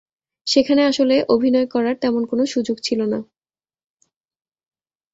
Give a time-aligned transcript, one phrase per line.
[0.47, 3.19] সেখানে আসলে অভিনয় করার তেমন কোনো সুযোগ ছিল না।